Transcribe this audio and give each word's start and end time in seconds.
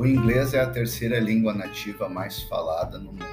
O 0.00 0.06
inglês 0.06 0.54
é 0.54 0.60
a 0.60 0.70
terceira 0.70 1.20
língua 1.20 1.52
nativa 1.52 2.08
mais 2.08 2.42
falada 2.44 2.98
no 2.98 3.12
mundo, 3.12 3.26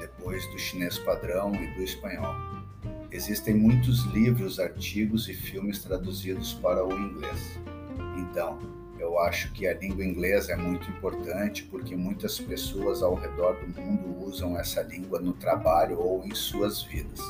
depois 0.00 0.46
do 0.46 0.58
chinês 0.58 0.98
padrão 0.98 1.54
e 1.54 1.66
do 1.74 1.82
espanhol. 1.82 2.34
Existem 3.10 3.52
muitos 3.52 4.02
livros, 4.06 4.58
artigos 4.58 5.28
e 5.28 5.34
filmes 5.34 5.84
traduzidos 5.84 6.54
para 6.54 6.82
o 6.82 6.90
inglês. 6.90 7.60
Então, 8.16 8.58
eu 8.98 9.18
acho 9.18 9.52
que 9.52 9.68
a 9.68 9.74
língua 9.74 10.06
inglesa 10.06 10.52
é 10.52 10.56
muito 10.56 10.90
importante 10.90 11.64
porque 11.64 11.94
muitas 11.94 12.40
pessoas 12.40 13.02
ao 13.02 13.14
redor 13.14 13.52
do 13.56 13.78
mundo 13.78 14.24
usam 14.24 14.58
essa 14.58 14.80
língua 14.80 15.20
no 15.20 15.34
trabalho 15.34 16.00
ou 16.00 16.24
em 16.24 16.34
suas 16.34 16.82
vidas. 16.82 17.20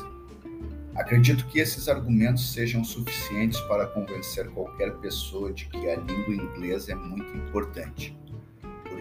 Acredito 0.94 1.44
que 1.48 1.58
esses 1.58 1.88
argumentos 1.88 2.52
sejam 2.52 2.84
suficientes 2.84 3.60
para 3.62 3.88
convencer 3.88 4.48
qualquer 4.50 4.92
pessoa 4.98 5.52
de 5.52 5.66
que 5.66 5.90
a 5.90 5.96
língua 5.96 6.34
inglesa 6.36 6.92
é 6.92 6.94
muito 6.94 7.36
importante. 7.36 8.16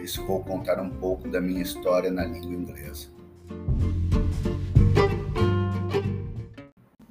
Isso, 0.06 0.24
vou 0.24 0.40
contar 0.44 0.80
um 0.80 0.88
pouco 0.88 1.28
da 1.28 1.40
minha 1.40 1.60
história 1.60 2.12
na 2.12 2.24
língua 2.24 2.54
inglesa. 2.54 3.08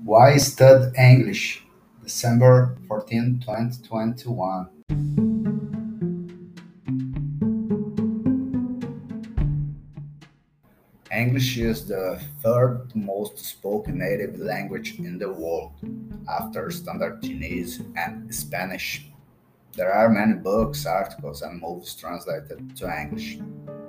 Why 0.02 0.40
Stud 0.40 0.94
English? 0.98 1.68
December 2.02 2.78
14, 2.88 3.40
2021. 3.40 4.70
English 11.12 11.58
is 11.58 11.84
the 11.84 12.18
third 12.42 12.96
most 12.96 13.38
spoken 13.40 13.98
native 13.98 14.40
language 14.40 14.98
in 15.00 15.18
the 15.18 15.28
world, 15.28 15.74
after 16.30 16.72
Standard 16.72 17.22
Chinese 17.22 17.84
and 17.98 18.34
Spanish. 18.34 19.12
There 19.76 19.92
are 19.92 20.10
many 20.10 20.36
books, 20.36 20.86
articles, 20.86 21.42
and 21.42 21.62
movies 21.62 21.96
translated 21.96 22.78
to 22.78 23.02
English. 23.02 23.40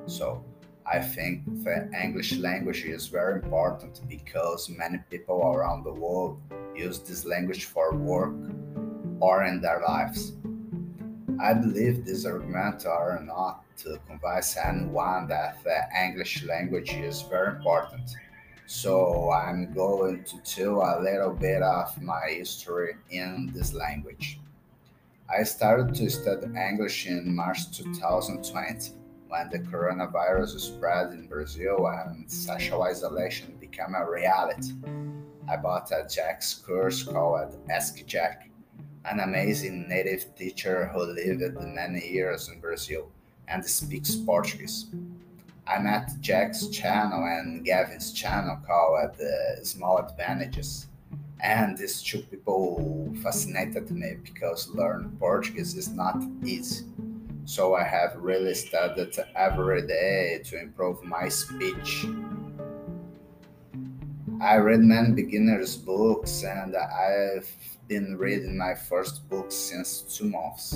So, 0.06 0.44
I 0.84 0.98
think 0.98 1.44
the 1.62 1.88
English 2.00 2.38
language 2.38 2.84
is 2.84 3.06
very 3.06 3.34
important 3.40 4.00
because 4.08 4.68
many 4.68 4.98
people 5.10 5.42
around 5.42 5.84
the 5.84 5.92
world 5.92 6.40
use 6.74 6.98
this 6.98 7.24
language 7.24 7.66
for 7.66 7.94
work 7.94 8.34
or 9.20 9.44
in 9.44 9.60
their 9.60 9.80
lives. 9.86 10.32
I 11.40 11.54
believe 11.54 12.04
these 12.04 12.26
arguments 12.26 12.84
are 12.84 13.22
not 13.24 13.62
to 13.78 14.00
convince 14.08 14.56
anyone 14.56 15.28
that 15.28 15.62
the 15.62 15.82
English 15.96 16.44
language 16.44 16.92
is 16.94 17.22
very 17.22 17.56
important. 17.56 18.10
So 18.66 19.30
I'm 19.30 19.72
going 19.72 20.24
to 20.24 20.38
tell 20.38 20.80
a 20.82 20.98
little 21.00 21.34
bit 21.34 21.62
of 21.62 22.00
my 22.02 22.26
history 22.28 22.96
in 23.10 23.52
this 23.54 23.72
language. 23.72 24.40
I 25.28 25.42
started 25.42 25.92
to 25.96 26.08
study 26.08 26.46
English 26.56 27.08
in 27.08 27.34
March 27.34 27.76
2020 27.76 28.92
when 29.26 29.50
the 29.50 29.58
coronavirus 29.58 30.60
spread 30.60 31.10
in 31.10 31.26
Brazil 31.26 31.88
and 31.88 32.30
social 32.30 32.84
isolation 32.84 33.56
became 33.58 33.96
a 33.96 34.08
reality. 34.08 34.74
I 35.48 35.56
bought 35.56 35.90
a 35.90 36.06
Jack's 36.08 36.54
course 36.54 37.02
called 37.02 37.58
Ask 37.68 38.06
Jack, 38.06 38.48
an 39.04 39.18
amazing 39.18 39.88
native 39.88 40.32
teacher 40.36 40.86
who 40.86 41.02
lived 41.02 41.60
many 41.60 42.06
years 42.08 42.48
in 42.48 42.60
Brazil 42.60 43.10
and 43.48 43.64
speaks 43.64 44.14
Portuguese. 44.14 44.86
I 45.66 45.80
met 45.80 46.20
Jack's 46.20 46.68
channel 46.68 47.24
and 47.24 47.64
Gavin's 47.64 48.12
channel 48.12 48.58
called 48.64 49.20
uh, 49.20 49.64
Small 49.64 49.98
Advantages. 49.98 50.86
And 51.40 51.76
these 51.76 52.02
two 52.02 52.22
people 52.22 53.14
fascinated 53.22 53.90
me 53.90 54.16
because 54.22 54.68
learn 54.70 55.16
Portuguese 55.18 55.74
is 55.74 55.90
not 55.90 56.22
easy. 56.44 56.86
So 57.44 57.74
I 57.74 57.84
have 57.84 58.16
really 58.16 58.54
studied 58.54 59.16
every 59.36 59.86
day 59.86 60.40
to 60.46 60.60
improve 60.60 61.02
my 61.04 61.28
speech. 61.28 62.06
I 64.40 64.56
read 64.56 64.80
many 64.80 65.12
beginners' 65.12 65.76
books 65.76 66.42
and 66.42 66.76
I've 66.76 67.50
been 67.88 68.18
reading 68.18 68.58
my 68.58 68.74
first 68.74 69.28
book 69.30 69.50
since 69.50 70.02
two 70.02 70.28
months. 70.28 70.72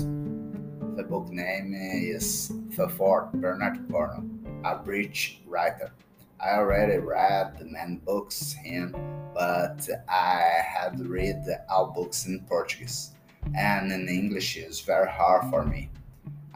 The 0.95 1.03
book 1.03 1.29
name 1.29 1.73
is 1.75 2.51
The 2.75 2.87
Fort 2.89 3.33
Bernard 3.33 3.87
Cornwell, 3.89 4.23
a 4.63 4.77
British 4.77 5.41
writer. 5.45 5.91
I 6.43 6.55
already 6.55 6.97
read 6.97 7.59
the 7.59 7.65
many 7.65 7.97
books 7.97 8.53
him, 8.53 8.95
but 9.31 9.87
I 10.09 10.61
had 10.65 10.99
read 10.99 11.45
all 11.69 11.91
books 11.91 12.25
in 12.25 12.39
Portuguese, 12.49 13.11
and 13.53 13.91
in 13.91 14.09
English 14.09 14.57
is 14.57 14.79
very 14.81 15.07
hard 15.07 15.51
for 15.51 15.63
me. 15.63 15.91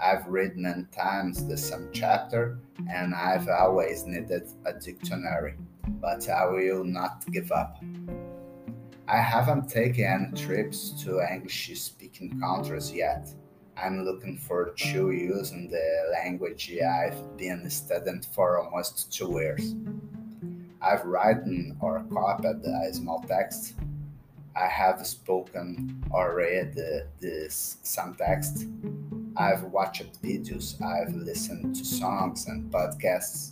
I've 0.01 0.25
read 0.25 0.57
many 0.57 0.85
times 0.85 1.45
the 1.45 1.55
same 1.55 1.89
chapter, 1.93 2.57
and 2.89 3.13
I've 3.13 3.47
always 3.47 4.07
needed 4.07 4.49
a 4.65 4.73
dictionary, 4.73 5.53
but 6.01 6.27
I 6.29 6.47
will 6.47 6.83
not 6.83 7.23
give 7.31 7.51
up. 7.51 7.77
I 9.07 9.17
haven't 9.17 9.69
taken 9.69 10.05
any 10.05 10.31
trips 10.31 10.99
to 11.03 11.21
English 11.31 11.79
speaking 11.79 12.39
countries 12.39 12.91
yet. 12.91 13.29
I'm 13.77 14.05
looking 14.05 14.37
for 14.37 14.69
to 14.69 15.11
using 15.11 15.69
the 15.69 16.09
language 16.13 16.71
I've 16.81 17.37
been 17.37 17.69
studying 17.69 18.21
for 18.21 18.59
almost 18.59 19.11
two 19.11 19.31
years. 19.39 19.75
I've 20.81 21.03
written 21.03 21.77
or 21.81 22.05
copied 22.13 22.63
a 22.63 22.93
small 22.93 23.21
text. 23.27 23.73
I 24.55 24.67
have 24.67 25.05
spoken 25.05 26.03
or 26.09 26.35
read 26.35 26.75
this 27.19 27.77
some 27.83 28.15
text. 28.15 28.67
I've 29.35 29.63
watched 29.63 30.21
videos. 30.21 30.81
I've 30.81 31.13
listened 31.13 31.75
to 31.75 31.83
songs 31.83 32.47
and 32.47 32.71
podcasts. 32.71 33.51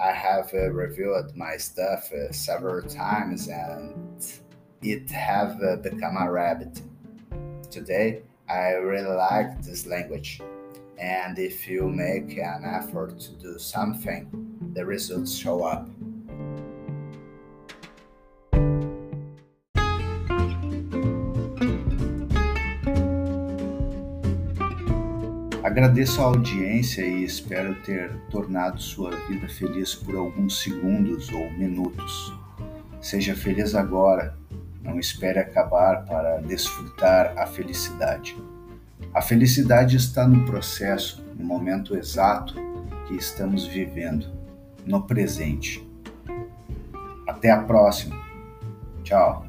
I 0.00 0.12
have 0.12 0.52
reviewed 0.52 1.34
my 1.36 1.56
stuff 1.56 2.10
several 2.30 2.88
times 2.88 3.48
and 3.48 4.24
it 4.82 5.10
have 5.10 5.58
become 5.82 6.16
a 6.16 6.38
habit. 6.38 6.80
Today, 7.70 8.22
I 8.48 8.72
really 8.72 9.16
like 9.16 9.62
this 9.62 9.86
language, 9.86 10.40
and 10.98 11.38
if 11.38 11.66
you 11.66 11.88
make 11.88 12.36
an 12.36 12.64
effort 12.64 13.18
to 13.20 13.32
do 13.32 13.58
something, 13.58 14.28
the 14.74 14.84
results 14.84 15.34
show 15.34 15.62
up. 15.64 15.88
Agradeço 25.62 26.20
a 26.20 26.24
audiência 26.26 27.00
e 27.00 27.24
espero 27.24 27.74
ter 27.82 28.14
tornado 28.30 28.80
sua 28.80 29.10
vida 29.26 29.48
feliz 29.48 29.94
por 29.94 30.14
alguns 30.14 30.62
segundos 30.62 31.30
ou 31.32 31.50
minutos. 31.52 32.34
Seja 33.00 33.34
feliz 33.34 33.74
agora 33.74 34.36
não 34.84 35.00
espere 35.00 35.40
acabar 35.40 36.04
para 36.04 36.38
desfrutar 36.42 37.34
a 37.38 37.46
felicidade. 37.46 38.36
A 39.12 39.22
felicidade 39.22 39.96
está 39.96 40.28
no 40.28 40.44
processo, 40.44 41.24
no 41.36 41.44
momento 41.44 41.96
exato 41.96 42.54
que 43.08 43.14
estamos 43.14 43.66
vivendo, 43.66 44.26
no 44.84 45.06
presente. 45.06 45.88
Até 47.26 47.50
a 47.50 47.62
próxima. 47.62 48.16
Tchau. 49.02 49.46